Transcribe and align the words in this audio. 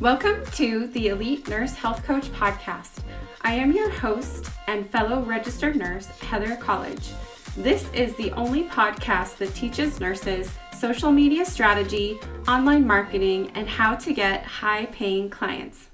Welcome 0.00 0.46
to 0.52 0.86
the 0.86 1.08
Elite 1.08 1.48
Nurse 1.48 1.74
Health 1.74 2.04
Coach 2.04 2.28
Podcast. 2.28 3.02
I 3.42 3.54
am 3.54 3.72
your 3.72 3.90
host 3.90 4.48
and 4.68 4.88
fellow 4.88 5.22
registered 5.22 5.74
nurse, 5.74 6.06
Heather 6.06 6.54
Colledge. 6.54 7.10
This 7.56 7.92
is 7.92 8.14
the 8.14 8.30
only 8.34 8.62
podcast 8.62 9.38
that 9.38 9.52
teaches 9.56 9.98
nurses 9.98 10.52
social 10.78 11.10
media 11.10 11.44
strategy, 11.44 12.20
online 12.46 12.86
marketing, 12.86 13.50
and 13.56 13.68
how 13.68 13.96
to 13.96 14.12
get 14.12 14.44
high 14.44 14.86
paying 14.86 15.28
clients. 15.30 15.88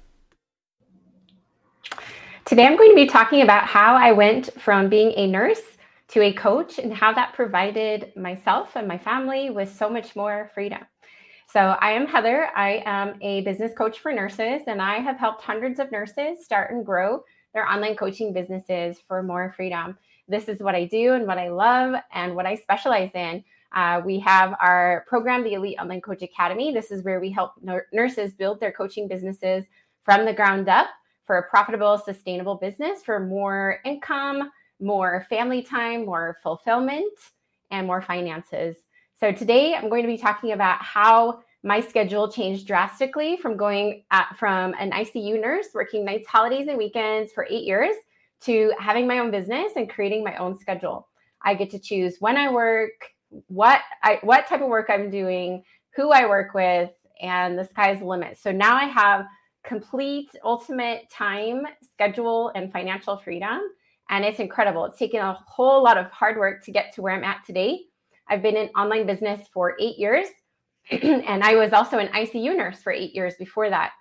Today, 2.45 2.67
I'm 2.67 2.77
going 2.77 2.91
to 2.91 2.95
be 2.95 3.07
talking 3.07 3.41
about 3.41 3.65
how 3.65 3.95
I 3.95 4.11
went 4.11 4.53
from 4.61 4.87
being 4.87 5.13
a 5.15 5.25
nurse 5.25 5.63
to 6.09 6.21
a 6.21 6.31
coach 6.31 6.77
and 6.77 6.93
how 6.93 7.11
that 7.13 7.33
provided 7.33 8.15
myself 8.15 8.75
and 8.75 8.87
my 8.87 8.99
family 8.99 9.49
with 9.49 9.75
so 9.75 9.89
much 9.89 10.15
more 10.15 10.51
freedom. 10.53 10.85
So, 11.47 11.77
I 11.79 11.91
am 11.91 12.07
Heather. 12.07 12.49
I 12.55 12.83
am 12.85 13.15
a 13.21 13.41
business 13.41 13.71
coach 13.77 13.99
for 13.99 14.11
nurses, 14.11 14.63
and 14.67 14.81
I 14.81 14.99
have 14.99 15.17
helped 15.17 15.41
hundreds 15.41 15.79
of 15.79 15.91
nurses 15.91 16.43
start 16.43 16.71
and 16.71 16.85
grow 16.85 17.23
their 17.53 17.65
online 17.65 17.95
coaching 17.95 18.33
businesses 18.33 18.97
for 19.07 19.23
more 19.23 19.53
freedom. 19.55 19.97
This 20.27 20.49
is 20.49 20.59
what 20.59 20.75
I 20.75 20.85
do 20.85 21.13
and 21.13 21.25
what 21.25 21.37
I 21.37 21.49
love 21.49 21.95
and 22.13 22.35
what 22.35 22.45
I 22.45 22.55
specialize 22.55 23.11
in. 23.13 23.43
Uh, 23.73 24.01
we 24.03 24.19
have 24.19 24.55
our 24.59 25.05
program, 25.07 25.43
the 25.43 25.53
Elite 25.53 25.77
Online 25.79 26.01
Coach 26.01 26.23
Academy. 26.23 26.73
This 26.73 26.91
is 26.91 27.03
where 27.03 27.19
we 27.19 27.29
help 27.29 27.53
nurses 27.93 28.33
build 28.33 28.59
their 28.59 28.71
coaching 28.71 29.07
businesses 29.07 29.65
from 30.03 30.25
the 30.25 30.33
ground 30.33 30.67
up 30.67 30.87
for 31.25 31.37
a 31.37 31.49
profitable, 31.49 31.97
sustainable 31.97 32.55
business 32.55 33.01
for 33.03 33.19
more 33.19 33.79
income, 33.85 34.51
more 34.79 35.25
family 35.29 35.61
time, 35.61 36.05
more 36.05 36.37
fulfillment, 36.43 37.13
and 37.71 37.87
more 37.87 38.01
finances. 38.01 38.77
So 39.17 39.31
today 39.31 39.73
I'm 39.73 39.87
going 39.87 40.01
to 40.01 40.09
be 40.09 40.17
talking 40.17 40.51
about 40.51 40.81
how 40.81 41.39
my 41.63 41.79
schedule 41.79 42.29
changed 42.29 42.67
drastically 42.67 43.37
from 43.37 43.55
going 43.55 44.03
at, 44.11 44.35
from 44.37 44.73
an 44.77 44.91
ICU 44.91 45.39
nurse 45.41 45.67
working 45.73 46.03
nights, 46.03 46.27
holidays, 46.27 46.67
and 46.67 46.77
weekends 46.77 47.31
for 47.31 47.47
eight 47.49 47.63
years 47.63 47.95
to 48.41 48.73
having 48.77 49.07
my 49.07 49.19
own 49.19 49.31
business 49.31 49.71
and 49.77 49.89
creating 49.89 50.21
my 50.21 50.35
own 50.35 50.59
schedule. 50.59 51.07
I 51.41 51.55
get 51.55 51.69
to 51.71 51.79
choose 51.79 52.17
when 52.19 52.35
I 52.35 52.51
work, 52.51 52.91
what 53.47 53.79
I 54.03 54.19
what 54.21 54.47
type 54.47 54.61
of 54.61 54.67
work 54.67 54.87
I'm 54.89 55.09
doing, 55.09 55.63
who 55.95 56.11
I 56.11 56.27
work 56.27 56.53
with, 56.53 56.91
and 57.21 57.57
the 57.57 57.63
sky's 57.63 57.99
the 57.99 58.05
limit. 58.05 58.37
So 58.37 58.51
now 58.51 58.75
I 58.75 58.83
have 58.85 59.25
complete 59.63 60.29
ultimate 60.43 61.09
time, 61.09 61.65
schedule, 61.81 62.51
and 62.53 62.69
financial 62.69 63.15
freedom. 63.15 63.61
And 64.09 64.25
it's 64.25 64.39
incredible. 64.39 64.83
It's 64.85 64.99
taken 64.99 65.21
a 65.21 65.39
whole 65.47 65.81
lot 65.81 65.97
of 65.97 66.11
hard 66.11 66.37
work 66.37 66.65
to 66.65 66.71
get 66.71 66.93
to 66.95 67.01
where 67.01 67.15
I'm 67.15 67.23
at 67.23 67.45
today. 67.45 67.85
I've 68.27 68.41
been 68.41 68.57
in 68.57 68.69
online 68.69 69.05
business 69.05 69.47
for 69.53 69.75
eight 69.79 69.97
years, 69.97 70.27
and 70.91 71.43
I 71.43 71.55
was 71.55 71.73
also 71.73 71.97
an 71.97 72.07
ICU 72.07 72.55
nurse 72.55 72.81
for 72.81 72.91
eight 72.91 73.13
years 73.15 73.35
before 73.37 73.69
that. 73.69 73.91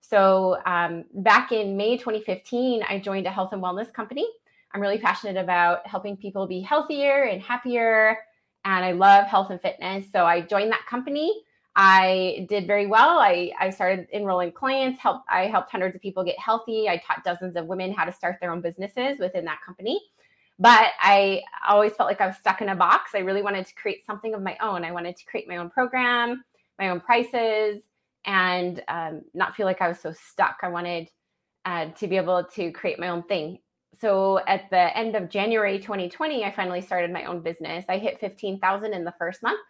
So 0.00 0.58
um, 0.66 1.04
back 1.14 1.52
in 1.52 1.76
May 1.76 1.96
2015, 1.96 2.82
I 2.88 2.98
joined 2.98 3.26
a 3.26 3.30
health 3.30 3.52
and 3.52 3.62
wellness 3.62 3.92
company. 3.92 4.26
I'm 4.74 4.80
really 4.80 4.98
passionate 4.98 5.40
about 5.40 5.86
helping 5.86 6.16
people 6.16 6.46
be 6.46 6.60
healthier 6.60 7.24
and 7.24 7.40
happier, 7.42 8.18
and 8.64 8.84
I 8.84 8.92
love 8.92 9.26
health 9.26 9.50
and 9.50 9.60
fitness. 9.60 10.06
So 10.12 10.24
I 10.24 10.40
joined 10.40 10.70
that 10.72 10.86
company. 10.88 11.42
I 11.74 12.46
did 12.48 12.66
very 12.66 12.86
well. 12.86 13.18
I, 13.18 13.52
I 13.58 13.70
started 13.70 14.06
enrolling 14.12 14.52
clients. 14.52 15.00
Help 15.00 15.22
I 15.28 15.46
helped 15.46 15.70
hundreds 15.70 15.96
of 15.96 16.02
people 16.02 16.22
get 16.22 16.38
healthy. 16.38 16.88
I 16.88 17.02
taught 17.06 17.24
dozens 17.24 17.56
of 17.56 17.66
women 17.66 17.92
how 17.92 18.04
to 18.04 18.12
start 18.12 18.36
their 18.40 18.52
own 18.52 18.60
businesses 18.60 19.18
within 19.18 19.44
that 19.46 19.60
company. 19.64 20.00
But 20.62 20.92
I 21.00 21.42
always 21.68 21.92
felt 21.94 22.08
like 22.08 22.20
I 22.20 22.28
was 22.28 22.36
stuck 22.36 22.60
in 22.60 22.68
a 22.68 22.76
box. 22.76 23.16
I 23.16 23.18
really 23.18 23.42
wanted 23.42 23.66
to 23.66 23.74
create 23.74 24.06
something 24.06 24.32
of 24.32 24.42
my 24.42 24.56
own. 24.62 24.84
I 24.84 24.92
wanted 24.92 25.16
to 25.16 25.24
create 25.24 25.48
my 25.48 25.56
own 25.56 25.70
program, 25.70 26.44
my 26.78 26.90
own 26.90 27.00
prices, 27.00 27.82
and 28.26 28.80
um, 28.86 29.22
not 29.34 29.56
feel 29.56 29.66
like 29.66 29.80
I 29.82 29.88
was 29.88 29.98
so 29.98 30.12
stuck. 30.12 30.58
I 30.62 30.68
wanted 30.68 31.08
uh, 31.64 31.86
to 31.86 32.06
be 32.06 32.16
able 32.16 32.44
to 32.44 32.70
create 32.70 33.00
my 33.00 33.08
own 33.08 33.24
thing. 33.24 33.58
So 34.00 34.38
at 34.46 34.70
the 34.70 34.96
end 34.96 35.16
of 35.16 35.28
January 35.28 35.80
2020, 35.80 36.44
I 36.44 36.52
finally 36.52 36.80
started 36.80 37.10
my 37.10 37.24
own 37.24 37.40
business. 37.40 37.84
I 37.88 37.98
hit 37.98 38.20
15,000 38.20 38.94
in 38.94 39.02
the 39.02 39.14
first 39.18 39.42
month, 39.42 39.60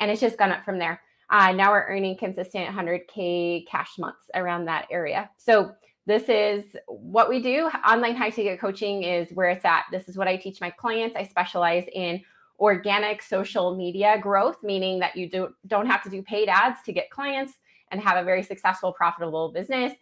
and 0.00 0.10
it's 0.10 0.20
just 0.20 0.36
gone 0.36 0.50
up 0.50 0.64
from 0.64 0.80
there. 0.80 1.00
Uh, 1.30 1.52
now 1.52 1.70
we're 1.70 1.86
earning 1.86 2.16
consistent 2.16 2.68
100K 2.74 3.68
cash 3.68 3.92
months 4.00 4.24
around 4.34 4.64
that 4.64 4.88
area. 4.90 5.30
So 5.36 5.70
this 6.06 6.28
is 6.28 6.64
what 6.86 7.28
we 7.28 7.40
do. 7.40 7.70
Online 7.86 8.14
high 8.14 8.30
ticket 8.30 8.60
coaching 8.60 9.02
is 9.02 9.30
where 9.32 9.48
it's 9.48 9.64
at. 9.64 9.84
This 9.90 10.08
is 10.08 10.16
what 10.16 10.28
I 10.28 10.36
teach 10.36 10.60
my 10.60 10.70
clients. 10.70 11.16
I 11.16 11.24
specialize 11.24 11.84
in 11.92 12.20
organic 12.60 13.22
social 13.22 13.74
media 13.74 14.18
growth, 14.20 14.56
meaning 14.62 14.98
that 15.00 15.16
you 15.16 15.28
do, 15.28 15.54
don't 15.66 15.86
have 15.86 16.02
to 16.02 16.10
do 16.10 16.22
paid 16.22 16.48
ads 16.48 16.82
to 16.84 16.92
get 16.92 17.10
clients 17.10 17.54
and 17.90 18.00
have 18.00 18.16
a 18.16 18.24
very 18.24 18.42
successful, 18.42 18.92
profitable 18.92 19.50
business. 19.50 19.92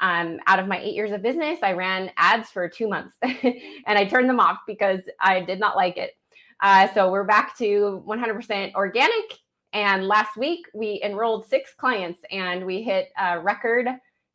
Um, 0.00 0.38
out 0.46 0.60
of 0.60 0.68
my 0.68 0.78
eight 0.78 0.94
years 0.94 1.10
of 1.10 1.22
business, 1.22 1.58
I 1.62 1.72
ran 1.72 2.12
ads 2.16 2.50
for 2.50 2.68
two 2.68 2.88
months 2.88 3.14
and 3.22 3.98
I 3.98 4.04
turned 4.04 4.28
them 4.28 4.38
off 4.38 4.58
because 4.66 5.00
I 5.20 5.40
did 5.40 5.58
not 5.58 5.76
like 5.76 5.96
it. 5.96 6.12
Uh, 6.60 6.88
so 6.94 7.10
we're 7.10 7.24
back 7.24 7.56
to 7.58 8.02
100% 8.06 8.74
organic. 8.74 9.38
And 9.72 10.06
last 10.06 10.36
week 10.36 10.66
we 10.72 11.00
enrolled 11.02 11.46
six 11.46 11.74
clients 11.76 12.20
and 12.30 12.64
we 12.64 12.82
hit 12.82 13.08
a 13.20 13.40
record 13.40 13.88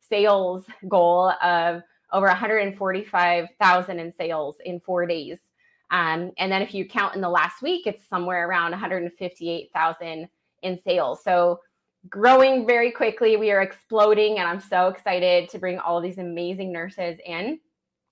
sales 0.08 0.64
goal 0.88 1.32
of 1.42 1.82
over 2.12 2.26
145,000 2.26 3.98
in 3.98 4.12
sales 4.12 4.56
in 4.64 4.80
four 4.80 5.06
days. 5.06 5.38
Um, 5.90 6.32
and 6.38 6.50
then 6.50 6.62
if 6.62 6.74
you 6.74 6.86
count 6.86 7.14
in 7.14 7.20
the 7.20 7.28
last 7.28 7.62
week, 7.62 7.86
it's 7.86 8.06
somewhere 8.08 8.48
around 8.48 8.70
158,000 8.70 10.28
in 10.62 10.78
sales. 10.78 11.22
So 11.22 11.60
growing 12.08 12.66
very 12.66 12.90
quickly. 12.90 13.36
We 13.36 13.50
are 13.50 13.62
exploding, 13.62 14.38
and 14.38 14.48
I'm 14.48 14.60
so 14.60 14.88
excited 14.88 15.48
to 15.50 15.58
bring 15.58 15.78
all 15.78 16.00
these 16.00 16.18
amazing 16.18 16.72
nurses 16.72 17.18
in 17.24 17.58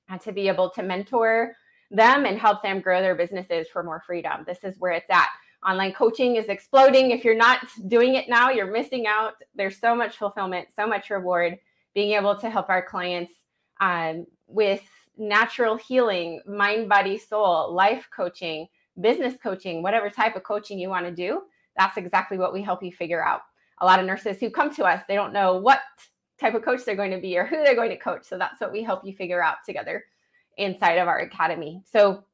and 0.08 0.20
to 0.22 0.32
be 0.32 0.48
able 0.48 0.70
to 0.70 0.82
mentor 0.82 1.56
them 1.90 2.24
and 2.24 2.38
help 2.38 2.62
them 2.62 2.80
grow 2.80 3.00
their 3.02 3.14
businesses 3.14 3.68
for 3.72 3.82
more 3.82 4.02
freedom. 4.06 4.44
This 4.46 4.64
is 4.64 4.74
where 4.78 4.92
it's 4.92 5.10
at. 5.10 5.28
Online 5.66 5.92
coaching 5.92 6.36
is 6.36 6.46
exploding. 6.46 7.10
If 7.10 7.24
you're 7.24 7.36
not 7.36 7.60
doing 7.86 8.14
it 8.14 8.28
now, 8.28 8.50
you're 8.50 8.70
missing 8.70 9.06
out. 9.06 9.34
There's 9.54 9.78
so 9.78 9.94
much 9.94 10.16
fulfillment, 10.16 10.68
so 10.74 10.86
much 10.86 11.10
reward 11.10 11.58
being 11.94 12.12
able 12.12 12.36
to 12.36 12.50
help 12.50 12.68
our 12.68 12.82
clients 12.82 13.32
um, 13.80 14.26
with 14.46 14.82
natural 15.16 15.76
healing, 15.76 16.40
mind, 16.46 16.88
body, 16.88 17.18
soul, 17.18 17.72
life 17.72 18.08
coaching, 18.14 18.66
business 19.00 19.34
coaching, 19.42 19.82
whatever 19.82 20.10
type 20.10 20.36
of 20.36 20.42
coaching 20.42 20.78
you 20.78 20.88
want 20.88 21.06
to 21.06 21.12
do. 21.12 21.42
That's 21.76 21.96
exactly 21.96 22.38
what 22.38 22.52
we 22.52 22.62
help 22.62 22.82
you 22.82 22.92
figure 22.92 23.24
out. 23.24 23.40
A 23.80 23.86
lot 23.86 23.98
of 23.98 24.06
nurses 24.06 24.38
who 24.38 24.50
come 24.50 24.72
to 24.74 24.84
us, 24.84 25.02
they 25.08 25.14
don't 25.14 25.32
know 25.32 25.56
what 25.56 25.80
type 26.40 26.54
of 26.54 26.64
coach 26.64 26.84
they're 26.84 26.96
going 26.96 27.10
to 27.10 27.20
be 27.20 27.36
or 27.38 27.46
who 27.46 27.56
they're 27.56 27.74
going 27.74 27.90
to 27.90 27.96
coach. 27.96 28.24
So 28.24 28.38
that's 28.38 28.60
what 28.60 28.72
we 28.72 28.82
help 28.82 29.04
you 29.04 29.14
figure 29.14 29.42
out 29.42 29.56
together 29.66 30.04
inside 30.58 30.96
of 30.96 31.08
our 31.08 31.20
academy. 31.20 31.82
So 31.90 32.24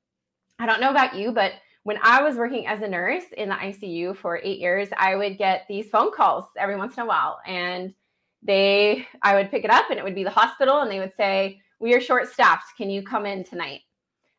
I 0.58 0.66
don't 0.66 0.80
know 0.80 0.90
about 0.90 1.14
you, 1.14 1.32
but 1.32 1.52
when 1.84 1.98
I 2.02 2.22
was 2.22 2.36
working 2.36 2.66
as 2.66 2.82
a 2.82 2.88
nurse 2.88 3.24
in 3.36 3.48
the 3.48 3.54
ICU 3.54 4.16
for 4.16 4.40
eight 4.42 4.58
years, 4.58 4.88
I 4.96 5.14
would 5.14 5.38
get 5.38 5.64
these 5.68 5.88
phone 5.88 6.12
calls 6.12 6.44
every 6.58 6.76
once 6.76 6.96
in 6.96 7.04
a 7.04 7.06
while. 7.06 7.38
And 7.46 7.94
they 8.42 9.06
I 9.22 9.34
would 9.34 9.50
pick 9.50 9.64
it 9.64 9.70
up 9.70 9.90
and 9.90 9.98
it 9.98 10.04
would 10.04 10.14
be 10.14 10.24
the 10.24 10.30
hospital 10.30 10.80
and 10.80 10.90
they 10.90 11.00
would 11.00 11.14
say, 11.16 11.60
We 11.80 11.94
are 11.94 12.00
short 12.00 12.32
staffed. 12.32 12.76
Can 12.76 12.90
you 12.90 13.02
come 13.02 13.26
in 13.26 13.44
tonight? 13.44 13.80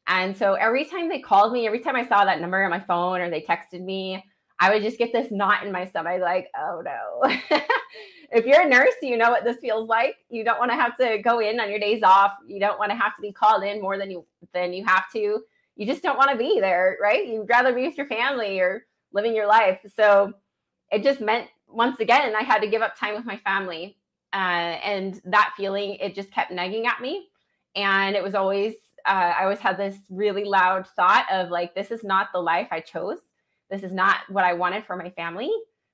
And 0.07 0.35
so 0.35 0.53
every 0.55 0.85
time 0.85 1.07
they 1.07 1.19
called 1.19 1.53
me, 1.53 1.67
every 1.67 1.79
time 1.79 1.95
I 1.95 2.07
saw 2.07 2.25
that 2.25 2.41
number 2.41 2.63
on 2.63 2.71
my 2.71 2.79
phone 2.79 3.21
or 3.21 3.29
they 3.29 3.41
texted 3.41 3.83
me, 3.83 4.23
I 4.59 4.71
would 4.71 4.81
just 4.81 4.97
get 4.97 5.13
this 5.13 5.31
knot 5.31 5.63
in 5.63 5.71
my 5.71 5.85
stomach, 5.85 6.19
like, 6.19 6.47
oh 6.57 6.81
no. 6.83 7.59
if 8.31 8.45
you're 8.45 8.61
a 8.61 8.67
nurse, 8.67 8.95
you 9.01 9.17
know 9.17 9.29
what 9.29 9.43
this 9.43 9.57
feels 9.61 9.87
like. 9.87 10.15
You 10.29 10.43
don't 10.43 10.59
want 10.59 10.71
to 10.71 10.75
have 10.75 10.97
to 10.97 11.19
go 11.21 11.39
in 11.39 11.59
on 11.59 11.69
your 11.69 11.79
days 11.79 12.03
off. 12.03 12.33
You 12.45 12.59
don't 12.59 12.79
want 12.79 12.91
to 12.91 12.97
have 12.97 13.15
to 13.15 13.21
be 13.21 13.31
called 13.31 13.63
in 13.63 13.81
more 13.81 13.97
than 13.97 14.11
you 14.11 14.25
than 14.53 14.73
you 14.73 14.83
have 14.85 15.09
to. 15.13 15.39
You 15.75 15.85
just 15.85 16.03
don't 16.03 16.17
want 16.17 16.31
to 16.31 16.37
be 16.37 16.59
there, 16.59 16.97
right? 17.01 17.25
You'd 17.25 17.47
rather 17.47 17.73
be 17.73 17.87
with 17.87 17.97
your 17.97 18.07
family 18.07 18.59
or 18.59 18.85
living 19.13 19.33
your 19.33 19.47
life. 19.47 19.79
So 19.95 20.33
it 20.91 21.03
just 21.03 21.21
meant 21.21 21.47
once 21.71 21.99
again, 21.99 22.35
I 22.35 22.43
had 22.43 22.59
to 22.59 22.67
give 22.67 22.81
up 22.81 22.97
time 22.97 23.15
with 23.15 23.25
my 23.25 23.37
family. 23.37 23.97
Uh, 24.33 24.77
and 24.83 25.21
that 25.25 25.53
feeling, 25.57 25.95
it 25.95 26.15
just 26.15 26.31
kept 26.31 26.51
nagging 26.51 26.85
at 26.85 27.01
me. 27.01 27.27
And 27.75 28.15
it 28.15 28.23
was 28.23 28.35
always, 28.35 28.73
uh, 29.07 29.33
I 29.37 29.43
always 29.43 29.59
had 29.59 29.77
this 29.77 29.95
really 30.09 30.43
loud 30.43 30.87
thought 30.95 31.25
of 31.31 31.49
like, 31.49 31.73
this 31.73 31.91
is 31.91 32.03
not 32.03 32.27
the 32.33 32.39
life 32.39 32.67
I 32.71 32.79
chose. 32.79 33.19
This 33.69 33.83
is 33.83 33.91
not 33.91 34.17
what 34.29 34.43
I 34.43 34.53
wanted 34.53 34.85
for 34.85 34.95
my 34.95 35.09
family. 35.11 35.51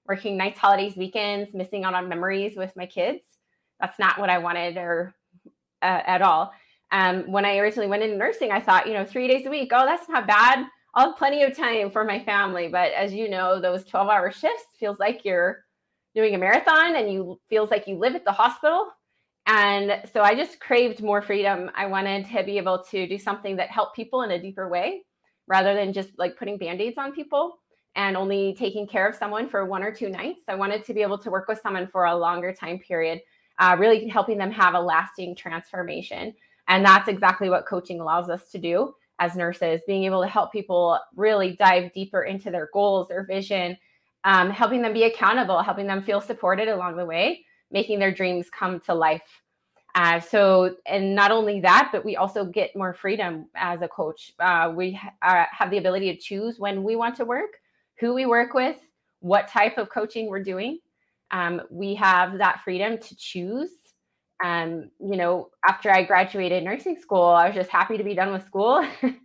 Working 0.07 0.37
nights, 0.37 0.59
holidays, 0.59 0.95
weekends, 0.95 1.53
missing 1.53 1.83
out 1.83 1.93
on 1.93 2.09
memories 2.09 2.55
with 2.55 2.75
my 2.75 2.85
kids. 2.85 3.23
That's 3.79 3.99
not 3.99 4.19
what 4.19 4.29
I 4.29 4.37
wanted 4.37 4.77
or 4.77 5.15
uh, 5.81 6.01
at 6.05 6.21
all. 6.21 6.53
Um, 6.91 7.31
when 7.31 7.45
I 7.45 7.57
originally 7.57 7.89
went 7.89 8.03
into 8.03 8.17
nursing, 8.17 8.51
I 8.51 8.61
thought, 8.61 8.87
you 8.87 8.93
know, 8.93 9.05
three 9.05 9.27
days 9.27 9.45
a 9.45 9.49
week, 9.49 9.71
oh, 9.73 9.85
that's 9.85 10.07
not 10.07 10.27
bad. 10.27 10.65
I'll 10.93 11.09
have 11.09 11.17
plenty 11.17 11.43
of 11.43 11.57
time 11.57 11.91
for 11.91 12.05
my 12.05 12.23
family. 12.23 12.69
But 12.69 12.93
as 12.93 13.13
you 13.13 13.29
know, 13.29 13.59
those 13.59 13.83
12 13.85 14.07
hour 14.07 14.31
shifts 14.31 14.65
feels 14.79 14.99
like 14.99 15.25
you're 15.25 15.64
doing 16.15 16.33
a 16.33 16.37
marathon 16.37 16.95
and 16.95 17.11
you 17.11 17.39
feels 17.49 17.69
like 17.69 17.87
you 17.87 17.97
live 17.97 18.15
at 18.15 18.25
the 18.25 18.31
hospital. 18.31 18.87
And 19.47 20.01
so 20.11 20.21
i 20.21 20.33
just 20.33 20.59
craved 20.59 21.03
more 21.03 21.21
freedom. 21.21 21.69
I 21.75 21.85
wanted 21.85 22.25
to 22.29 22.43
be 22.43 22.57
able 22.57 22.83
to 22.91 23.07
do 23.07 23.19
something 23.19 23.57
that 23.57 23.69
helped 23.69 23.95
people 23.95 24.23
in 24.23 24.31
a 24.31 24.41
deeper 24.41 24.69
way 24.69 25.03
rather 25.47 25.75
than 25.75 25.93
just 25.93 26.09
like 26.17 26.37
putting 26.37 26.57
band-aids 26.57 26.97
on 26.97 27.13
people 27.13 27.59
and 27.95 28.17
only 28.17 28.55
taking 28.57 28.87
care 28.87 29.07
of 29.07 29.15
someone 29.15 29.47
for 29.47 29.65
one 29.65 29.83
or 29.83 29.93
two 29.93 30.09
nights. 30.09 30.41
I 30.47 30.55
wanted 30.55 30.83
to 30.85 30.93
be 30.93 31.01
able 31.01 31.19
to 31.19 31.29
work 31.29 31.47
with 31.47 31.61
someone 31.61 31.87
for 31.87 32.05
a 32.05 32.15
longer 32.15 32.53
time 32.53 32.79
period 32.79 33.21
uh, 33.59 33.75
really 33.79 34.07
helping 34.07 34.37
them 34.37 34.51
have 34.51 34.73
a 34.73 34.79
lasting 34.79 35.35
transformation. 35.35 36.33
And 36.67 36.85
that's 36.85 37.07
exactly 37.07 37.49
what 37.49 37.65
coaching 37.65 37.99
allows 37.99 38.29
us 38.29 38.49
to 38.51 38.57
do 38.57 38.93
as 39.19 39.35
nurses, 39.35 39.81
being 39.87 40.03
able 40.03 40.21
to 40.21 40.27
help 40.27 40.51
people 40.51 40.99
really 41.15 41.55
dive 41.55 41.93
deeper 41.93 42.23
into 42.23 42.51
their 42.51 42.69
goals, 42.73 43.07
their 43.07 43.25
vision, 43.25 43.77
um, 44.25 44.49
helping 44.49 44.81
them 44.81 44.91
be 44.91 45.03
accountable, 45.03 45.61
helping 45.61 45.87
them 45.87 46.01
feel 46.01 46.19
supported 46.19 46.67
along 46.67 46.97
the 46.97 47.05
way, 47.05 47.45
making 47.71 47.99
their 47.99 48.11
dreams 48.11 48.49
come 48.49 48.79
to 48.81 48.93
life. 48.93 49.21
Uh, 49.93 50.19
so, 50.19 50.75
and 50.87 51.15
not 51.15 51.31
only 51.31 51.61
that, 51.61 51.89
but 51.93 52.03
we 52.03 52.17
also 52.17 52.43
get 52.43 52.75
more 52.75 52.93
freedom 52.93 53.47
as 53.55 53.81
a 53.81 53.87
coach. 53.87 54.33
Uh, 54.39 54.73
we 54.75 54.91
ha- 54.91 55.13
uh, 55.21 55.45
have 55.51 55.71
the 55.71 55.77
ability 55.77 56.13
to 56.13 56.19
choose 56.19 56.59
when 56.59 56.83
we 56.83 56.97
want 56.97 57.15
to 57.15 57.23
work, 57.23 57.51
who 57.99 58.13
we 58.13 58.25
work 58.25 58.53
with, 58.53 58.77
what 59.19 59.47
type 59.47 59.77
of 59.77 59.89
coaching 59.89 60.27
we're 60.27 60.43
doing. 60.43 60.79
Um, 61.31 61.61
we 61.69 61.95
have 61.95 62.39
that 62.39 62.61
freedom 62.63 62.97
to 62.97 63.15
choose. 63.15 63.69
Um, 64.43 64.89
you 64.99 65.15
know, 65.15 65.49
after 65.67 65.89
I 65.89 66.03
graduated 66.03 66.63
nursing 66.63 66.97
school, 66.99 67.23
I 67.23 67.47
was 67.47 67.55
just 67.55 67.69
happy 67.69 67.97
to 67.97 68.03
be 68.03 68.15
done 68.15 68.33
with 68.33 68.45
school. 68.45 68.85
and 69.01 69.15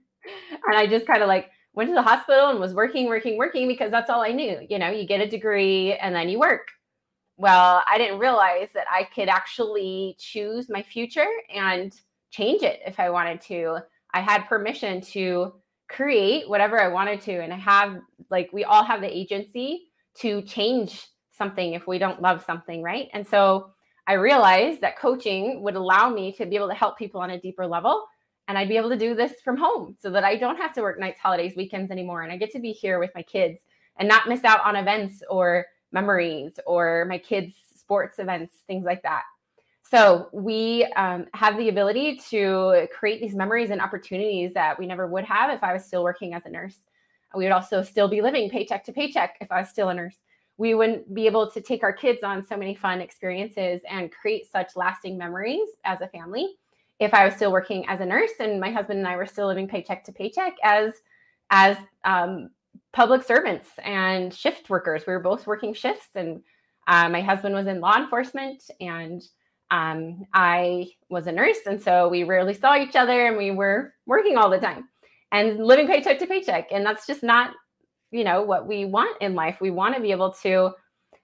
I 0.72 0.86
just 0.86 1.06
kind 1.06 1.22
of 1.22 1.26
like 1.28 1.50
went 1.72 1.88
to 1.88 1.94
the 1.94 2.02
hospital 2.02 2.48
and 2.48 2.58
was 2.58 2.74
working, 2.74 3.06
working, 3.06 3.36
working 3.36 3.68
because 3.68 3.90
that's 3.90 4.10
all 4.10 4.22
I 4.22 4.32
knew. 4.32 4.58
You 4.68 4.78
know, 4.78 4.90
you 4.90 5.06
get 5.06 5.20
a 5.20 5.28
degree 5.28 5.94
and 5.94 6.14
then 6.14 6.28
you 6.28 6.38
work. 6.38 6.68
Well, 7.36 7.82
I 7.86 7.96
didn't 7.96 8.18
realize 8.18 8.68
that 8.74 8.86
I 8.90 9.04
could 9.14 9.28
actually 9.28 10.16
choose 10.18 10.68
my 10.68 10.82
future 10.82 11.28
and 11.54 11.92
change 12.30 12.62
it 12.62 12.80
if 12.84 13.00
I 13.00 13.08
wanted 13.10 13.40
to. 13.42 13.78
I 14.12 14.20
had 14.20 14.48
permission 14.48 15.00
to 15.12 15.54
create 15.88 16.48
whatever 16.48 16.80
I 16.80 16.88
wanted 16.88 17.20
to. 17.22 17.40
And 17.40 17.52
I 17.52 17.56
have, 17.56 18.00
like, 18.30 18.50
we 18.52 18.64
all 18.64 18.84
have 18.84 19.00
the 19.00 19.16
agency 19.16 19.90
to 20.18 20.42
change 20.42 21.06
something 21.30 21.72
if 21.72 21.86
we 21.86 21.98
don't 21.98 22.20
love 22.20 22.44
something, 22.44 22.82
right? 22.82 23.08
And 23.14 23.26
so 23.26 23.70
I 24.06 24.14
realized 24.14 24.80
that 24.82 24.98
coaching 24.98 25.62
would 25.62 25.76
allow 25.76 26.10
me 26.10 26.32
to 26.32 26.44
be 26.44 26.56
able 26.56 26.68
to 26.68 26.74
help 26.74 26.98
people 26.98 27.20
on 27.20 27.30
a 27.30 27.40
deeper 27.40 27.66
level. 27.66 28.06
And 28.50 28.58
I'd 28.58 28.68
be 28.68 28.76
able 28.76 28.90
to 28.90 28.98
do 28.98 29.14
this 29.14 29.34
from 29.44 29.56
home 29.56 29.96
so 30.00 30.10
that 30.10 30.24
I 30.24 30.34
don't 30.34 30.56
have 30.56 30.72
to 30.72 30.82
work 30.82 30.98
nights, 30.98 31.20
holidays, 31.20 31.54
weekends 31.56 31.92
anymore. 31.92 32.22
And 32.22 32.32
I 32.32 32.36
get 32.36 32.50
to 32.50 32.58
be 32.58 32.72
here 32.72 32.98
with 32.98 33.12
my 33.14 33.22
kids 33.22 33.60
and 33.96 34.08
not 34.08 34.28
miss 34.28 34.42
out 34.42 34.66
on 34.66 34.74
events 34.74 35.22
or 35.30 35.66
memories 35.92 36.58
or 36.66 37.06
my 37.08 37.16
kids' 37.16 37.54
sports 37.76 38.18
events, 38.18 38.56
things 38.66 38.84
like 38.84 39.04
that. 39.04 39.22
So 39.88 40.30
we 40.32 40.84
um, 40.96 41.26
have 41.32 41.58
the 41.58 41.68
ability 41.68 42.20
to 42.30 42.88
create 42.92 43.20
these 43.20 43.36
memories 43.36 43.70
and 43.70 43.80
opportunities 43.80 44.52
that 44.54 44.76
we 44.76 44.84
never 44.84 45.06
would 45.06 45.26
have 45.26 45.50
if 45.50 45.62
I 45.62 45.72
was 45.72 45.84
still 45.84 46.02
working 46.02 46.34
as 46.34 46.42
a 46.44 46.50
nurse. 46.50 46.78
We 47.36 47.44
would 47.44 47.52
also 47.52 47.84
still 47.84 48.08
be 48.08 48.20
living 48.20 48.50
paycheck 48.50 48.82
to 48.86 48.92
paycheck 48.92 49.36
if 49.40 49.52
I 49.52 49.60
was 49.60 49.68
still 49.68 49.90
a 49.90 49.94
nurse. 49.94 50.16
We 50.56 50.74
wouldn't 50.74 51.14
be 51.14 51.26
able 51.26 51.48
to 51.52 51.60
take 51.60 51.84
our 51.84 51.92
kids 51.92 52.24
on 52.24 52.44
so 52.44 52.56
many 52.56 52.74
fun 52.74 53.00
experiences 53.00 53.80
and 53.88 54.10
create 54.10 54.50
such 54.50 54.74
lasting 54.74 55.16
memories 55.16 55.68
as 55.84 56.00
a 56.00 56.08
family 56.08 56.56
if 57.00 57.14
I 57.14 57.24
was 57.24 57.34
still 57.34 57.50
working 57.50 57.86
as 57.88 58.00
a 58.00 58.06
nurse 58.06 58.30
and 58.38 58.60
my 58.60 58.70
husband 58.70 58.98
and 58.98 59.08
I 59.08 59.16
were 59.16 59.26
still 59.26 59.46
living 59.46 59.66
paycheck 59.66 60.04
to 60.04 60.12
paycheck 60.12 60.54
as 60.62 60.92
as 61.50 61.76
um, 62.04 62.50
public 62.92 63.24
servants 63.24 63.68
and 63.82 64.32
shift 64.32 64.70
workers. 64.70 65.04
We 65.06 65.14
were 65.14 65.20
both 65.20 65.46
working 65.46 65.74
shifts, 65.74 66.08
and 66.14 66.42
uh, 66.86 67.08
my 67.08 67.20
husband 67.20 67.54
was 67.54 67.66
in 67.66 67.80
law 67.80 67.96
enforcement, 67.96 68.62
and 68.80 69.22
um, 69.70 70.24
I 70.34 70.90
was 71.08 71.26
a 71.26 71.32
nurse, 71.32 71.58
and 71.66 71.82
so 71.82 72.08
we 72.08 72.22
rarely 72.24 72.54
saw 72.54 72.76
each 72.76 72.94
other, 72.94 73.26
and 73.26 73.36
we 73.36 73.50
were 73.50 73.94
working 74.06 74.36
all 74.36 74.50
the 74.50 74.58
time 74.58 74.88
and 75.32 75.64
living 75.64 75.86
paycheck 75.86 76.18
to 76.18 76.26
paycheck. 76.26 76.68
And 76.70 76.84
that's 76.84 77.06
just 77.06 77.22
not, 77.22 77.52
you 78.10 78.24
know, 78.24 78.42
what 78.42 78.66
we 78.66 78.84
want 78.84 79.20
in 79.20 79.34
life. 79.34 79.58
We 79.60 79.70
want 79.70 79.94
to 79.94 80.00
be 80.00 80.10
able 80.10 80.32
to 80.42 80.72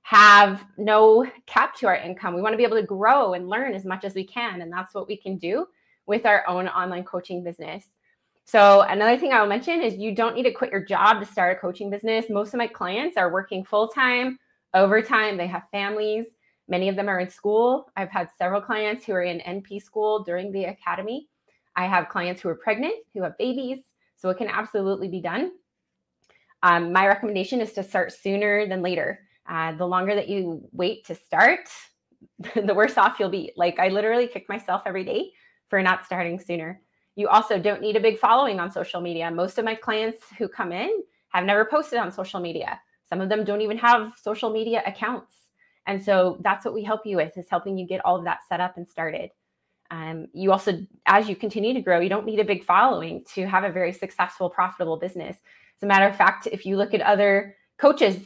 have 0.06 0.64
no 0.76 1.28
cap 1.46 1.74
to 1.74 1.88
our 1.88 1.96
income. 1.96 2.32
We 2.32 2.40
want 2.40 2.52
to 2.52 2.56
be 2.56 2.62
able 2.62 2.76
to 2.76 2.86
grow 2.86 3.34
and 3.34 3.48
learn 3.48 3.74
as 3.74 3.84
much 3.84 4.04
as 4.04 4.14
we 4.14 4.22
can. 4.22 4.60
And 4.62 4.72
that's 4.72 4.94
what 4.94 5.08
we 5.08 5.16
can 5.16 5.36
do 5.36 5.66
with 6.06 6.24
our 6.26 6.46
own 6.46 6.68
online 6.68 7.02
coaching 7.02 7.42
business. 7.42 7.86
So, 8.44 8.82
another 8.82 9.18
thing 9.18 9.32
I'll 9.32 9.48
mention 9.48 9.82
is 9.82 9.94
you 9.94 10.14
don't 10.14 10.36
need 10.36 10.44
to 10.44 10.52
quit 10.52 10.70
your 10.70 10.84
job 10.84 11.18
to 11.18 11.26
start 11.26 11.56
a 11.56 11.60
coaching 11.60 11.90
business. 11.90 12.26
Most 12.30 12.54
of 12.54 12.58
my 12.58 12.68
clients 12.68 13.16
are 13.16 13.32
working 13.32 13.64
full 13.64 13.88
time, 13.88 14.38
overtime, 14.74 15.36
they 15.36 15.48
have 15.48 15.64
families. 15.72 16.26
Many 16.68 16.88
of 16.88 16.94
them 16.94 17.08
are 17.08 17.18
in 17.18 17.28
school. 17.28 17.90
I've 17.96 18.12
had 18.12 18.28
several 18.38 18.60
clients 18.60 19.04
who 19.04 19.12
are 19.12 19.22
in 19.22 19.40
NP 19.40 19.82
school 19.82 20.22
during 20.22 20.52
the 20.52 20.66
academy. 20.66 21.26
I 21.74 21.86
have 21.86 22.10
clients 22.10 22.40
who 22.40 22.48
are 22.48 22.54
pregnant, 22.54 22.94
who 23.12 23.24
have 23.24 23.36
babies. 23.38 23.80
So 24.14 24.28
it 24.28 24.38
can 24.38 24.48
absolutely 24.48 25.08
be 25.08 25.20
done. 25.20 25.50
Um, 26.62 26.92
my 26.92 27.08
recommendation 27.08 27.60
is 27.60 27.72
to 27.72 27.82
start 27.82 28.12
sooner 28.12 28.68
than 28.68 28.82
later. 28.82 29.25
Uh, 29.48 29.72
the 29.72 29.86
longer 29.86 30.14
that 30.14 30.28
you 30.28 30.66
wait 30.72 31.06
to 31.06 31.14
start, 31.14 31.68
the 32.54 32.74
worse 32.74 32.98
off 32.98 33.18
you'll 33.18 33.28
be. 33.28 33.52
Like 33.56 33.78
I 33.78 33.88
literally 33.88 34.26
kick 34.26 34.48
myself 34.48 34.82
every 34.86 35.04
day 35.04 35.30
for 35.68 35.82
not 35.82 36.04
starting 36.04 36.38
sooner. 36.38 36.80
You 37.14 37.28
also 37.28 37.58
don't 37.58 37.80
need 37.80 37.96
a 37.96 38.00
big 38.00 38.18
following 38.18 38.60
on 38.60 38.70
social 38.70 39.00
media. 39.00 39.30
Most 39.30 39.58
of 39.58 39.64
my 39.64 39.74
clients 39.74 40.24
who 40.38 40.48
come 40.48 40.72
in 40.72 41.02
have 41.30 41.44
never 41.44 41.64
posted 41.64 41.98
on 41.98 42.12
social 42.12 42.40
media. 42.40 42.80
Some 43.08 43.20
of 43.20 43.28
them 43.28 43.44
don't 43.44 43.60
even 43.60 43.78
have 43.78 44.12
social 44.22 44.50
media 44.50 44.82
accounts. 44.86 45.34
And 45.86 46.02
so 46.02 46.38
that's 46.42 46.64
what 46.64 46.74
we 46.74 46.82
help 46.82 47.06
you 47.06 47.16
with 47.16 47.36
is 47.38 47.46
helping 47.48 47.78
you 47.78 47.86
get 47.86 48.04
all 48.04 48.16
of 48.16 48.24
that 48.24 48.40
set 48.48 48.60
up 48.60 48.76
and 48.76 48.86
started. 48.86 49.30
Um, 49.90 50.26
you 50.32 50.50
also, 50.50 50.84
as 51.06 51.28
you 51.28 51.36
continue 51.36 51.72
to 51.72 51.80
grow, 51.80 52.00
you 52.00 52.08
don't 52.08 52.26
need 52.26 52.40
a 52.40 52.44
big 52.44 52.64
following 52.64 53.24
to 53.34 53.46
have 53.46 53.62
a 53.62 53.70
very 53.70 53.92
successful, 53.92 54.50
profitable 54.50 54.96
business. 54.96 55.36
As 55.36 55.82
a 55.82 55.86
matter 55.86 56.06
of 56.06 56.16
fact, 56.16 56.48
if 56.50 56.66
you 56.66 56.76
look 56.76 56.92
at 56.92 57.00
other 57.02 57.54
coaches 57.78 58.16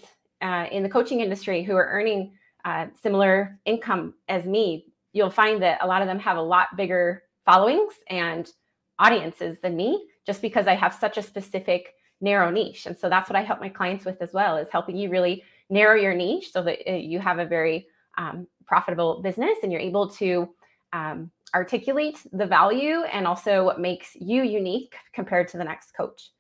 uh, 0.43 0.67
in 0.71 0.83
the 0.83 0.89
coaching 0.89 1.21
industry 1.21 1.63
who 1.63 1.75
are 1.77 1.87
earning 1.87 2.33
uh, 2.65 2.87
similar 3.01 3.59
income 3.65 4.15
as 4.29 4.45
me, 4.47 4.87
you'll 5.13 5.31
find 5.31 5.63
that 5.63 5.79
a 5.83 5.87
lot 5.87 6.03
of 6.03 6.09
them 6.09 6.19
have 6.19 6.37
a 6.37 6.43
lot 6.43 6.77
bigger 6.77 7.25
followings 7.45 7.95
and 8.09 8.53
audiences 8.99 9.59
than 9.61 9.77
me, 9.77 10.07
just 10.27 10.43
because 10.43 10.67
I 10.67 10.75
have 10.75 10.95
such 10.95 11.17
a 11.17 11.23
specific 11.23 11.95
narrow 12.21 12.51
niche. 12.51 12.87
And 12.87 12.97
so 12.97 13.09
that's 13.09 13.31
what 13.31 13.37
I 13.37 13.43
help 13.43 13.61
my 13.61 13.69
clients 13.69 14.05
with 14.05 14.21
as 14.21 14.33
well, 14.33 14.57
is 14.57 14.69
helping 14.71 14.97
you 14.97 15.11
really 15.11 15.43
narrow 15.71 15.97
your 15.97 16.15
niche 16.15 16.53
so 16.53 16.63
that 16.63 16.79
uh, 16.87 16.95
you 16.95 17.19
have 17.19 17.39
a 17.39 17.47
very 17.47 17.87
um, 18.19 18.47
profitable 18.67 19.23
business 19.23 19.59
and 19.63 19.73
you're 19.73 19.81
able 19.81 20.09
to 20.09 20.49
um, 20.93 21.31
articulate 21.55 22.19
the 22.33 22.47
value 22.47 23.03
and 23.13 23.27
also 23.27 23.65
what 23.65 23.81
makes 23.81 24.15
you 24.15 24.43
unique 24.43 24.95
compared 25.13 25.49
to 25.49 25.59
the 25.59 25.65
next 25.65 25.93
coach. 25.97 26.31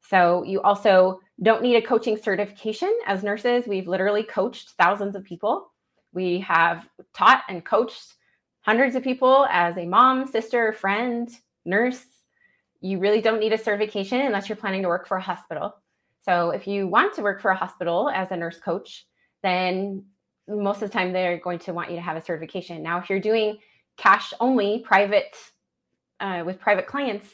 So 0.00 0.42
you 0.44 0.62
also 0.62 1.20
don't 1.42 1.62
need 1.62 1.76
a 1.76 1.82
coaching 1.82 2.16
certification. 2.16 2.96
As 3.06 3.22
nurses, 3.22 3.66
we've 3.66 3.88
literally 3.88 4.22
coached 4.22 4.70
thousands 4.78 5.14
of 5.14 5.24
people. 5.24 5.72
We 6.12 6.40
have 6.40 6.88
taught 7.14 7.42
and 7.48 7.64
coached 7.64 8.14
hundreds 8.62 8.96
of 8.96 9.02
people 9.02 9.46
as 9.50 9.76
a 9.76 9.86
mom, 9.86 10.26
sister, 10.26 10.72
friend, 10.72 11.28
nurse. 11.64 12.04
You 12.80 12.98
really 12.98 13.20
don't 13.20 13.40
need 13.40 13.52
a 13.52 13.58
certification 13.58 14.22
unless 14.22 14.48
you're 14.48 14.56
planning 14.56 14.82
to 14.82 14.88
work 14.88 15.06
for 15.06 15.18
a 15.18 15.22
hospital. 15.22 15.74
So 16.24 16.50
if 16.50 16.66
you 16.66 16.88
want 16.88 17.14
to 17.14 17.22
work 17.22 17.40
for 17.40 17.50
a 17.50 17.56
hospital 17.56 18.10
as 18.10 18.30
a 18.30 18.36
nurse 18.36 18.58
coach, 18.58 19.06
then 19.42 20.04
most 20.48 20.82
of 20.82 20.90
the 20.90 20.92
time 20.92 21.12
they're 21.12 21.38
going 21.38 21.58
to 21.60 21.72
want 21.72 21.90
you 21.90 21.96
to 21.96 22.02
have 22.02 22.16
a 22.16 22.20
certification. 22.20 22.82
Now, 22.82 22.98
if 22.98 23.10
you're 23.10 23.20
doing 23.20 23.58
cash 23.96 24.32
only 24.40 24.80
private 24.80 25.36
uh, 26.20 26.42
with 26.46 26.58
private 26.58 26.86
clients 26.86 27.26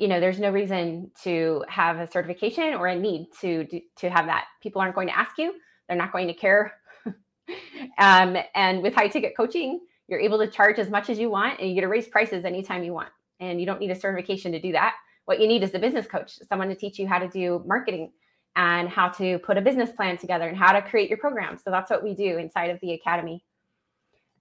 you 0.00 0.08
know 0.08 0.18
there's 0.18 0.40
no 0.40 0.50
reason 0.50 1.10
to 1.22 1.64
have 1.68 1.98
a 1.98 2.10
certification 2.10 2.74
or 2.74 2.88
a 2.88 2.96
need 2.96 3.28
to 3.40 3.66
to 3.98 4.10
have 4.10 4.26
that. 4.26 4.46
People 4.62 4.80
aren't 4.80 4.94
going 4.94 5.08
to 5.08 5.16
ask 5.16 5.38
you. 5.38 5.54
They're 5.86 5.96
not 5.96 6.12
going 6.12 6.26
to 6.28 6.34
care. 6.34 6.74
Um, 7.98 8.36
and 8.54 8.80
with 8.80 8.94
high 8.94 9.08
ticket 9.08 9.36
coaching 9.36 9.80
you're 10.10 10.20
able 10.20 10.38
to 10.38 10.48
charge 10.48 10.78
as 10.78 10.90
much 10.90 11.08
as 11.08 11.18
you 11.18 11.30
want 11.30 11.60
and 11.60 11.68
you 11.68 11.74
get 11.74 11.82
to 11.82 11.88
raise 11.88 12.08
prices 12.08 12.44
anytime 12.44 12.82
you 12.82 12.92
want. 12.92 13.10
And 13.38 13.60
you 13.60 13.64
don't 13.64 13.80
need 13.80 13.92
a 13.92 13.98
certification 13.98 14.52
to 14.52 14.60
do 14.60 14.72
that. 14.72 14.96
What 15.24 15.40
you 15.40 15.46
need 15.46 15.62
is 15.62 15.72
a 15.74 15.78
business 15.78 16.06
coach 16.06 16.38
someone 16.46 16.68
to 16.68 16.74
teach 16.74 16.98
you 16.98 17.06
how 17.06 17.20
to 17.20 17.28
do 17.28 17.62
marketing 17.64 18.10
and 18.56 18.88
how 18.88 19.08
to 19.10 19.38
put 19.38 19.56
a 19.56 19.60
business 19.60 19.92
plan 19.92 20.18
together 20.18 20.48
and 20.48 20.58
how 20.58 20.72
to 20.72 20.82
create 20.82 21.08
your 21.08 21.18
program. 21.18 21.56
So 21.56 21.70
that's 21.70 21.90
what 21.90 22.02
we 22.02 22.14
do 22.14 22.36
inside 22.36 22.70
of 22.70 22.80
the 22.80 22.92
academy. 22.92 23.44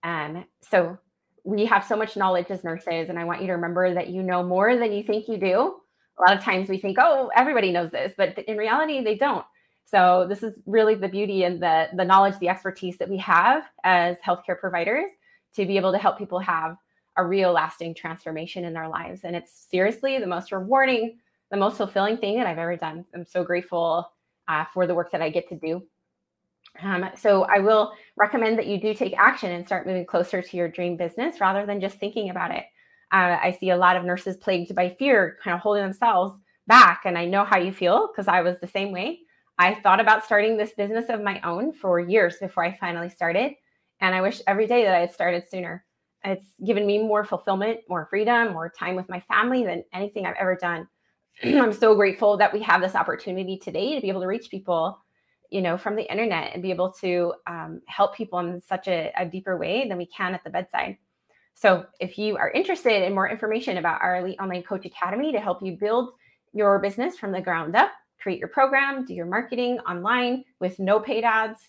Um, 0.04 0.46
so 0.62 0.98
we 1.44 1.66
have 1.66 1.86
so 1.86 1.96
much 1.96 2.18
knowledge 2.18 2.48
as 2.50 2.64
nurses, 2.64 3.10
and 3.10 3.18
I 3.18 3.24
want 3.24 3.42
you 3.42 3.48
to 3.48 3.54
remember 3.54 3.94
that 3.94 4.10
you 4.10 4.24
know 4.24 4.44
more 4.44 4.76
than 4.76 4.92
you 4.92 5.04
think 5.04 5.28
you 5.28 5.38
do. 5.38 5.76
A 6.18 6.22
lot 6.22 6.38
of 6.38 6.44
times 6.44 6.70
we 6.70 6.78
think, 6.78 6.98
oh, 7.00 7.32
everybody 7.36 7.72
knows 7.72 7.92
this, 7.92 8.14
but 8.18 8.38
in 8.40 8.58
reality, 8.58 9.04
they 9.04 9.16
don't. 9.16 9.46
So 9.86 10.26
this 10.30 10.44
is 10.44 10.60
really 10.66 10.96
the 10.96 11.08
beauty 11.08 11.44
and 11.44 11.62
the 11.62 11.88
the 11.96 12.06
knowledge, 12.06 12.38
the 12.40 12.50
expertise 12.50 12.98
that 12.98 13.10
we 13.10 13.18
have 13.18 13.64
as 13.84 14.18
healthcare 14.26 14.60
providers 14.60 15.10
to 15.56 15.66
be 15.66 15.78
able 15.78 15.92
to 15.92 15.98
help 15.98 16.18
people 16.18 16.40
have 16.40 16.76
a 17.18 17.26
real 17.26 17.52
lasting 17.52 17.96
transformation 17.96 18.66
in 18.66 18.74
their 18.74 18.88
lives. 18.88 19.22
And 19.24 19.36
it's 19.36 19.68
seriously 19.70 20.20
the 20.20 20.28
most 20.28 20.52
rewarding, 20.52 21.18
the 21.52 21.58
most 21.58 21.78
fulfilling 21.78 22.18
thing 22.18 22.38
that 22.38 22.48
I've 22.48 22.60
ever 22.60 22.78
done. 22.78 23.04
I'm 23.16 23.26
so 23.26 23.44
grateful 23.44 24.10
uh, 24.48 24.66
for 24.74 24.86
the 24.86 24.96
work 24.96 25.12
that 25.12 25.22
I 25.22 25.30
get 25.30 25.50
to 25.50 25.56
do 25.56 25.82
um, 26.82 27.10
so 27.18 27.44
I 27.44 27.60
will 27.60 27.94
recommend 28.16 28.58
that 28.58 28.68
you 28.68 28.80
do 28.80 28.94
take 28.94 29.18
action 29.18 29.52
and 29.52 29.66
start 29.66 29.88
moving 29.88 30.06
closer 30.06 30.42
to 30.42 30.58
your 30.58 30.70
dream 30.70 30.98
business 30.98 31.42
rather 31.42 31.66
than 31.66 31.82
just 31.82 32.00
thinking 32.00 32.30
about 32.30 32.52
it. 32.52 32.66
Uh, 33.12 33.38
I 33.42 33.58
see 33.60 33.72
a 33.72 33.78
lot 33.78 33.98
of 33.98 34.06
nurses 34.06 34.38
plagued 34.38 34.74
by 34.76 34.96
fear, 35.00 35.38
kind 35.44 35.56
of 35.56 35.62
holding 35.62 35.84
themselves 35.84 36.40
back. 36.68 37.02
And 37.06 37.18
I 37.18 37.26
know 37.26 37.44
how 37.44 37.58
you 37.58 37.74
feel 37.74 38.08
because 38.08 38.28
I 38.28 38.42
was 38.42 38.60
the 38.60 38.68
same 38.68 38.92
way. 38.92 39.20
I 39.58 39.76
thought 39.82 40.00
about 40.00 40.24
starting 40.24 40.56
this 40.56 40.74
business 40.74 41.10
of 41.10 41.22
my 41.22 41.42
own 41.42 41.74
for 41.74 42.00
years 42.00 42.38
before 42.40 42.64
I 42.64 42.78
finally 42.78 43.10
started. 43.10 43.54
And 44.00 44.16
I 44.16 44.22
wish 44.22 44.42
every 44.48 44.68
day 44.68 44.86
that 44.86 44.96
I 44.96 45.00
had 45.00 45.12
started 45.12 45.50
sooner. 45.50 45.84
It's 46.24 46.46
given 46.66 46.86
me 46.86 47.00
more 47.00 47.26
fulfillment, 47.26 47.80
more 47.90 48.08
freedom, 48.10 48.54
more 48.54 48.70
time 48.70 48.96
with 48.96 49.10
my 49.10 49.20
family 49.22 49.66
than 49.66 49.84
anything 49.94 50.26
I've 50.26 50.36
ever 50.40 50.56
done. 50.56 50.88
I'm 51.44 51.74
so 51.74 51.96
grateful 51.96 52.38
that 52.38 52.54
we 52.54 52.62
have 52.62 52.82
this 52.82 52.96
opportunity 52.96 53.58
today 53.58 53.96
to 53.96 54.02
be 54.02 54.10
able 54.10 54.22
to 54.22 54.28
reach 54.28 54.50
people, 54.50 55.00
you 55.50 55.62
know, 55.62 55.78
from 55.78 55.96
the 55.96 56.10
internet 56.10 56.54
and 56.54 56.62
be 56.62 56.70
able 56.70 56.92
to 56.92 57.34
um, 57.48 57.82
help 57.88 58.16
people 58.16 58.40
in 58.40 58.62
such 58.62 58.88
a, 58.88 59.12
a 59.18 59.26
deeper 59.26 59.58
way 59.58 59.88
than 59.88 59.98
we 59.98 60.06
can 60.06 60.34
at 60.34 60.44
the 60.44 60.50
bedside. 60.50 60.98
So, 61.54 61.86
if 62.00 62.18
you 62.18 62.38
are 62.38 62.52
interested 62.52 63.04
in 63.04 63.14
more 63.14 63.30
information 63.30 63.78
about 63.78 64.02
our 64.02 64.18
Elite 64.18 64.40
Online 64.40 64.64
Coach 64.64 64.86
Academy 64.86 65.32
to 65.32 65.40
help 65.40 65.62
you 65.62 65.78
build 65.78 66.12
your 66.54 66.80
business 66.80 67.18
from 67.18 67.32
the 67.32 67.42
ground 67.42 67.76
up, 67.76 67.92
create 68.22 68.40
your 68.40 68.48
program, 68.48 69.06
do 69.06 69.14
your 69.14 69.26
marketing 69.26 69.80
online 69.80 70.44
with 70.60 70.80
no 70.80 71.00
paid 71.00 71.24
ads, 71.24 71.60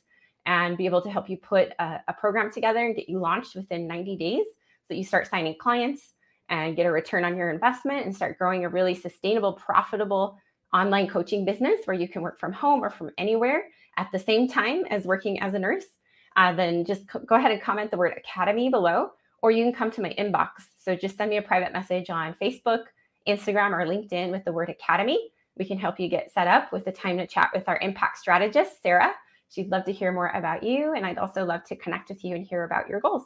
and 0.46 0.76
be 0.76 0.86
able 0.86 1.02
to 1.02 1.10
help 1.10 1.28
you 1.28 1.36
put 1.36 1.72
a, 1.78 2.00
a 2.08 2.12
program 2.12 2.52
together 2.52 2.84
and 2.84 2.96
get 2.96 3.08
you 3.08 3.18
launched 3.18 3.54
within 3.54 3.86
90 3.86 4.16
days 4.16 4.46
so 4.46 4.86
that 4.90 4.96
you 4.96 5.04
start 5.04 5.28
signing 5.28 5.56
clients 5.58 6.14
and 6.48 6.76
get 6.76 6.86
a 6.86 6.90
return 6.90 7.24
on 7.24 7.36
your 7.36 7.50
investment 7.50 8.04
and 8.04 8.14
start 8.14 8.38
growing 8.38 8.64
a 8.64 8.68
really 8.68 8.94
sustainable, 8.94 9.52
profitable 9.52 10.38
online 10.72 11.08
coaching 11.08 11.44
business 11.44 11.80
where 11.84 11.96
you 11.96 12.08
can 12.08 12.22
work 12.22 12.38
from 12.38 12.52
home 12.52 12.82
or 12.82 12.90
from 12.90 13.10
anywhere 13.18 13.64
at 13.96 14.08
the 14.12 14.18
same 14.18 14.48
time 14.48 14.84
as 14.90 15.04
working 15.04 15.40
as 15.40 15.54
a 15.54 15.58
nurse, 15.58 15.84
uh, 16.36 16.52
then 16.52 16.84
just 16.84 17.02
go 17.26 17.36
ahead 17.36 17.50
and 17.50 17.60
comment 17.60 17.90
the 17.90 17.96
word 17.96 18.14
academy 18.16 18.68
below, 18.68 19.10
or 19.42 19.50
you 19.50 19.64
can 19.64 19.72
come 19.72 19.90
to 19.90 20.00
my 20.00 20.14
inbox. 20.18 20.48
So 20.78 20.94
just 20.94 21.16
send 21.16 21.30
me 21.30 21.38
a 21.38 21.42
private 21.42 21.72
message 21.72 22.08
on 22.10 22.34
Facebook, 22.34 22.84
Instagram, 23.26 23.72
or 23.72 23.86
LinkedIn 23.86 24.30
with 24.30 24.44
the 24.44 24.52
word 24.52 24.68
academy. 24.68 25.30
We 25.58 25.64
can 25.64 25.78
help 25.78 25.98
you 25.98 26.08
get 26.08 26.32
set 26.32 26.46
up 26.46 26.72
with 26.72 26.84
the 26.84 26.92
time 26.92 27.18
to 27.18 27.26
chat 27.26 27.50
with 27.52 27.68
our 27.68 27.78
impact 27.82 28.18
strategist, 28.18 28.82
Sarah. 28.82 29.12
She'd 29.50 29.70
love 29.70 29.84
to 29.84 29.92
hear 29.92 30.12
more 30.12 30.28
about 30.28 30.62
you. 30.62 30.94
And 30.94 31.04
I'd 31.04 31.18
also 31.18 31.44
love 31.44 31.64
to 31.64 31.76
connect 31.76 32.08
with 32.08 32.24
you 32.24 32.36
and 32.36 32.46
hear 32.46 32.64
about 32.64 32.88
your 32.88 33.00
goals. 33.00 33.24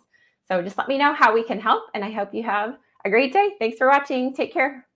So 0.48 0.62
just 0.62 0.78
let 0.78 0.88
me 0.88 0.98
know 0.98 1.12
how 1.12 1.32
we 1.34 1.44
can 1.44 1.60
help. 1.60 1.84
And 1.94 2.04
I 2.04 2.10
hope 2.10 2.34
you 2.34 2.42
have 2.42 2.76
a 3.04 3.10
great 3.10 3.32
day. 3.32 3.50
Thanks 3.58 3.78
for 3.78 3.88
watching. 3.88 4.34
Take 4.34 4.52
care. 4.52 4.86